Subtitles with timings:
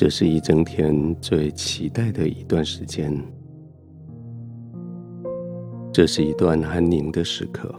[0.00, 3.14] 这是一整天最期待的一段时间，
[5.92, 7.70] 这是一段安宁的时刻。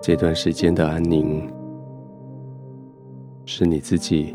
[0.00, 1.46] 这段时间的安宁，
[3.44, 4.34] 是你自己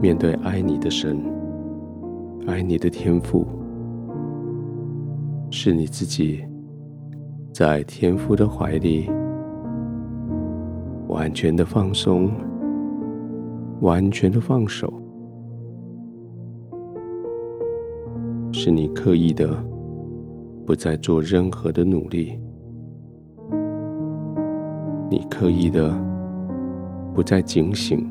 [0.00, 1.22] 面对爱你的神、
[2.46, 3.46] 爱你的天父，
[5.50, 6.42] 是你自己
[7.52, 9.10] 在天父的怀里。
[11.14, 12.28] 完全的放松，
[13.82, 14.92] 完全的放手，
[18.52, 19.48] 是你刻意的
[20.66, 22.36] 不再做任何的努力，
[25.08, 25.94] 你刻意的
[27.14, 28.04] 不再警醒，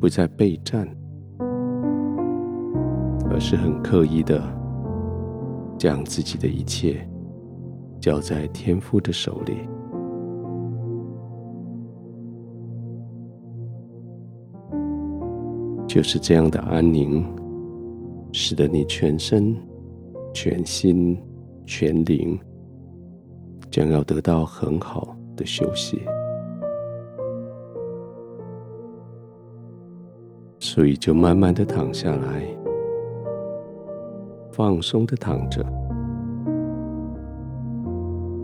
[0.00, 0.88] 不再备战，
[3.30, 4.42] 而是很刻意的
[5.76, 7.06] 将自己的一切
[8.00, 9.68] 交在天父的手里。
[15.92, 17.26] 就是这样的安宁，
[18.30, 19.56] 使得你全身、
[20.32, 21.20] 全心、
[21.66, 22.38] 全灵
[23.72, 26.00] 将要得到很好的休息。
[30.60, 32.44] 所以就慢慢的躺下来，
[34.52, 35.60] 放松的躺着，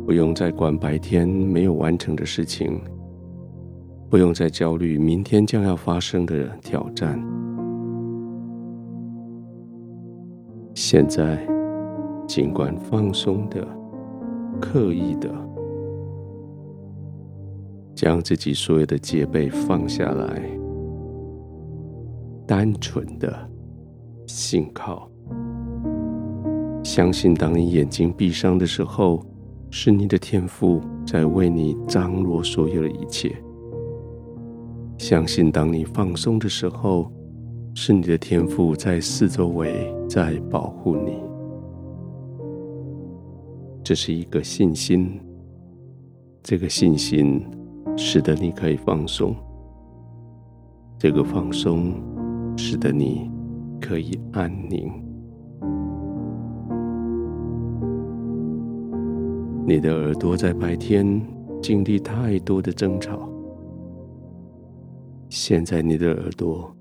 [0.05, 2.81] 不用再管白天没有完成的事情。
[4.09, 7.21] 不用再焦虑明天将要发生的挑战。
[10.75, 11.45] 现在，
[12.29, 13.67] 尽管放松的、
[14.61, 15.29] 刻意的，
[17.95, 20.43] 将自己所有的戒备放下来，
[22.47, 23.35] 单纯的
[24.27, 25.11] 信靠，
[26.85, 29.21] 相信当你眼睛闭上的时候，
[29.71, 33.35] 是你的天赋在为你张罗所有的一切。
[34.99, 37.13] 相信当你放松的时候，
[37.75, 41.23] 是你的天赋在四周围在保护你。
[43.85, 45.21] 这是一个信心，
[46.43, 47.45] 这个信心
[47.97, 49.37] 使得你可以放松，
[50.99, 51.95] 这个放松
[52.57, 53.31] 使得你
[53.81, 54.91] 可以安宁。
[59.67, 61.21] 你的耳朵在白天
[61.61, 63.29] 经历太多的争吵。
[65.29, 66.75] 现在你的耳朵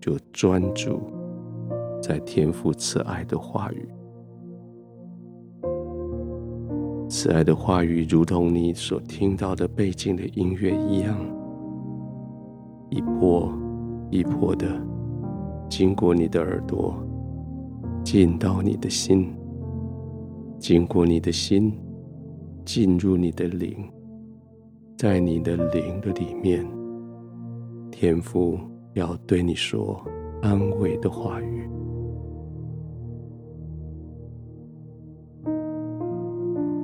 [0.00, 1.00] 就专注
[2.02, 3.88] 在天父慈爱的话语，
[7.08, 11.16] 慈爱的话语如同你所听到的背景的音乐一样，
[12.90, 13.52] 一波
[14.10, 14.66] 一波的
[15.70, 16.94] 经过你的耳朵，
[18.04, 19.32] 进到你的心，
[20.58, 21.72] 经过你的心，
[22.64, 23.88] 进入你的灵，
[24.98, 26.81] 在你的灵的里面。
[27.92, 28.58] 天父
[28.94, 30.02] 要对你说
[30.40, 31.68] 安慰的话语，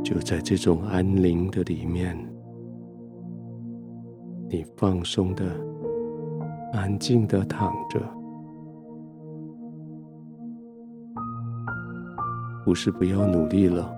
[0.05, 2.17] 就在这种安宁的里面，
[4.49, 5.45] 你放松的、
[6.73, 7.99] 安静的躺着，
[12.65, 13.91] 不是不要努力了，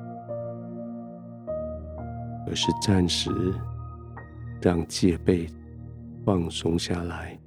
[2.47, 3.31] 而是暂时
[4.63, 5.47] 让戒备。
[6.25, 7.39] 放松下来，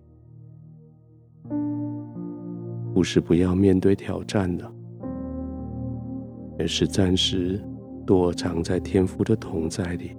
[2.94, 4.72] 不是不要面对挑战了，
[6.58, 7.62] 而是暂时
[8.06, 10.16] 躲藏在天父的同在里。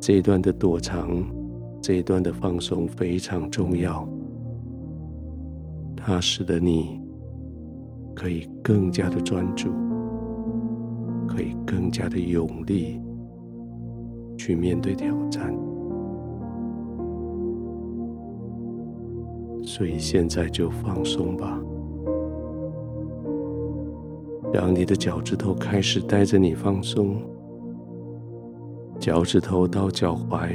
[0.00, 1.24] 这一段的躲藏，
[1.80, 4.08] 这一段的放松非常重要，
[5.96, 7.00] 它使得你
[8.14, 9.70] 可以更加的专注，
[11.26, 13.00] 可以更加的用力。
[14.46, 15.52] 去面对挑战，
[19.64, 21.60] 所以现在就放松吧，
[24.52, 27.16] 让你的脚趾头开始带着你放松，
[29.00, 30.48] 脚趾头到脚踝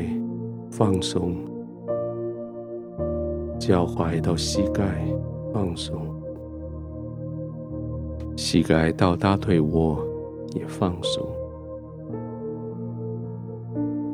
[0.69, 1.35] 放松，
[3.59, 5.05] 脚踝到膝盖
[5.51, 5.99] 放松，
[8.37, 9.99] 膝盖到大腿窝
[10.55, 11.40] 也放松。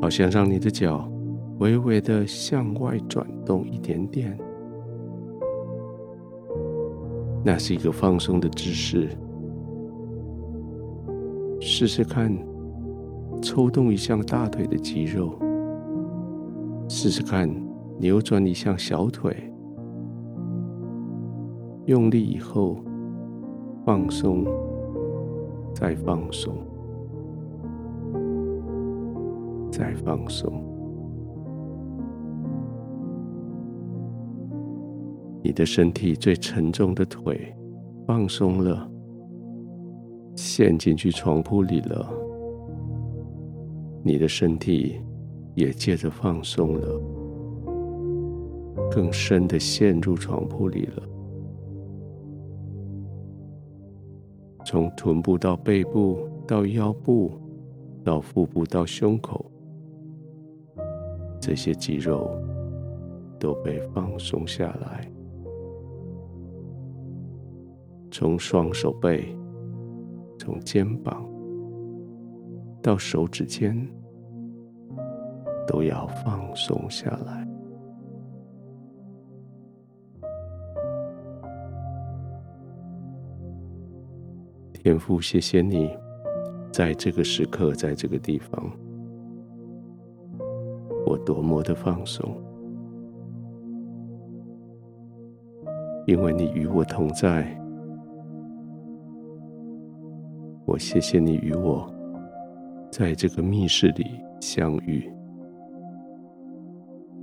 [0.08, 1.06] 好像让你的脚
[1.58, 4.38] 微微的向外转动一点点，
[7.44, 9.10] 那是一个放松的姿势。
[11.60, 12.34] 试试看，
[13.42, 15.38] 抽动一下大腿的肌肉，
[16.88, 17.46] 试试看
[17.98, 19.36] 扭转一下小腿，
[21.84, 22.78] 用力以后
[23.84, 24.46] 放松，
[25.74, 26.54] 再放松。
[29.78, 30.52] 在放松。
[35.40, 37.54] 你的身体最沉重的腿
[38.04, 38.90] 放松了，
[40.34, 42.12] 陷进去床铺里了。
[44.02, 45.00] 你的身体
[45.54, 47.00] 也借着放松了，
[48.90, 51.02] 更深的陷入床铺里了。
[54.66, 57.30] 从臀部到背部，到腰部，
[58.02, 59.48] 到腹部，到胸口，
[61.40, 62.30] 这些肌肉
[63.38, 65.10] 都被放松下来。
[68.10, 69.36] 从双手背，
[70.38, 71.24] 从肩膀
[72.82, 73.76] 到手指尖，
[75.66, 77.46] 都要放松下来。
[84.72, 85.90] 天父，谢谢你，
[86.72, 88.72] 在这个时刻，在这个地方，
[91.24, 92.34] 多么的放松，
[96.06, 97.54] 因为你与我同在。
[100.64, 101.90] 我谢谢你与我
[102.90, 104.04] 在这个密室里
[104.40, 105.10] 相遇，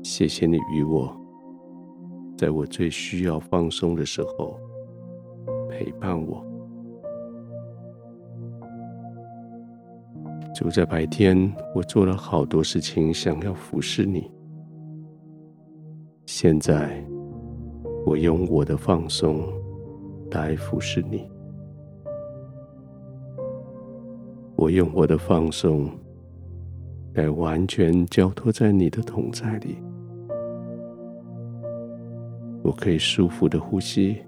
[0.04, 1.16] 谢谢你与我
[2.38, 4.60] 在我最需要放松的时候
[5.70, 6.44] 陪伴我。
[10.56, 14.32] 就在白天，我做了好多事情，想要服侍你。
[16.26, 17.06] 现在，
[18.06, 19.44] 我用我的放松
[20.32, 21.30] 来服侍你。
[24.56, 25.90] 我用我的放松
[27.16, 29.76] 来完全交托在你的同在里。
[32.64, 34.24] 我可以舒服的呼吸，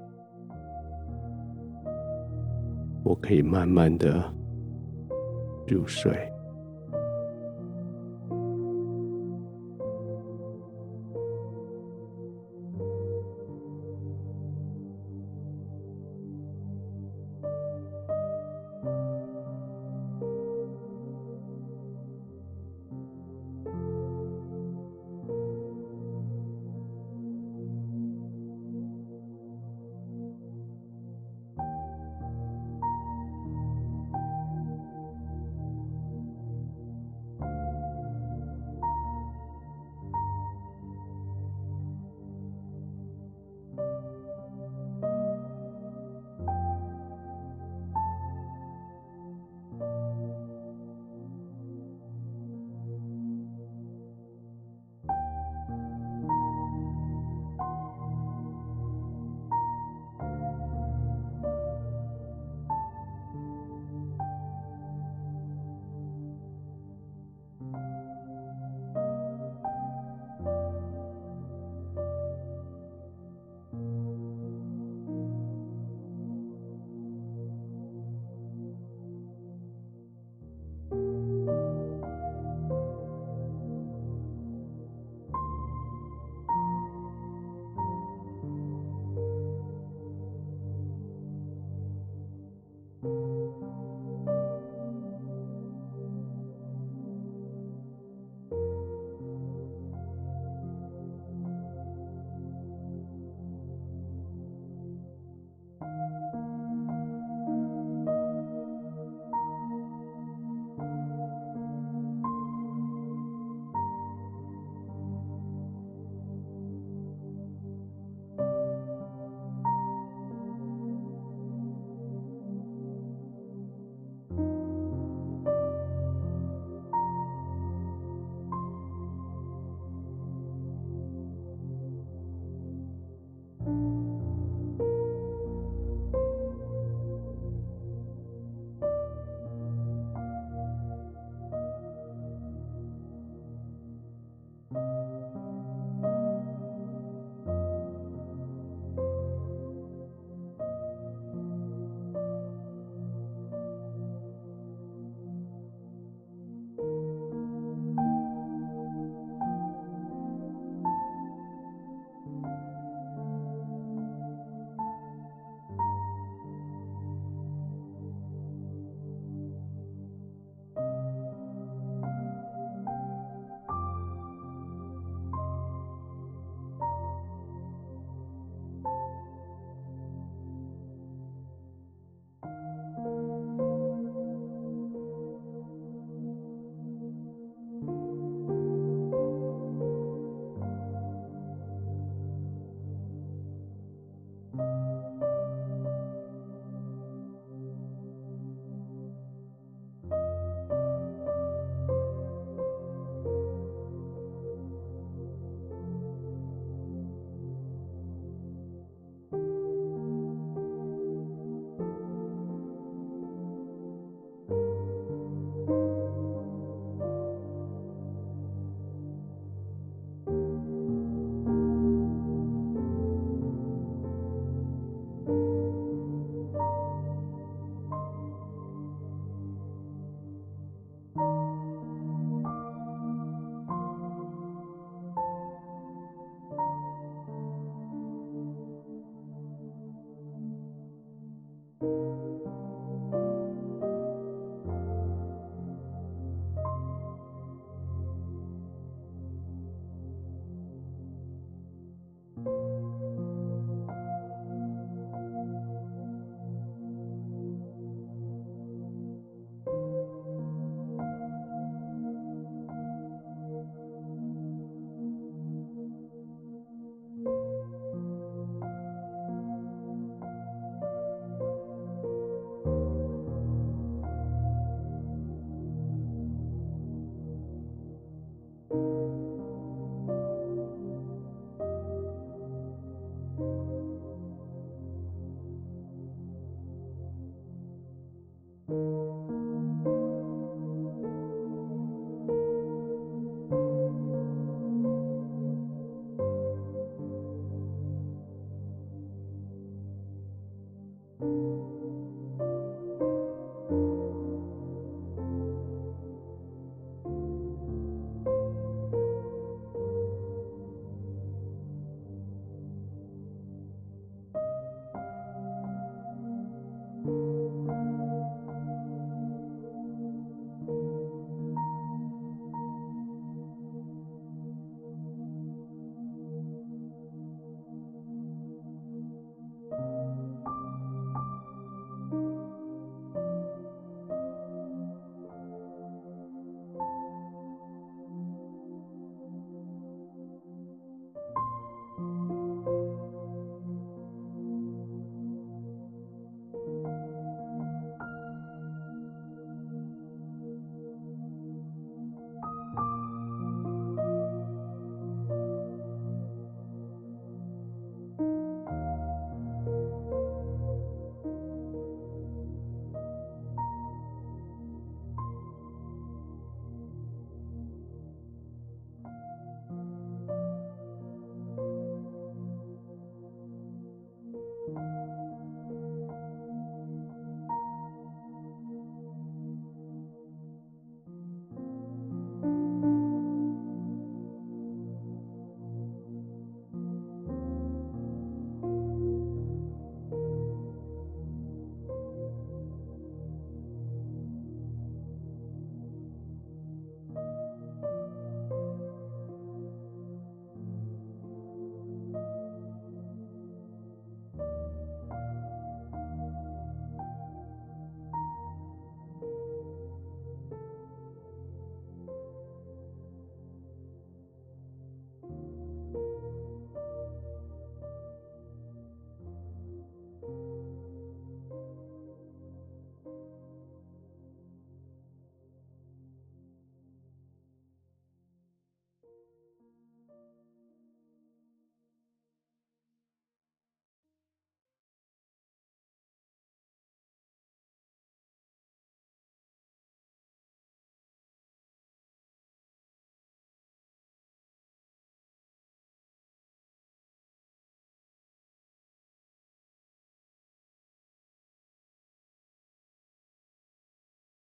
[3.02, 4.37] 我可以慢慢的。
[5.68, 6.37] 入睡。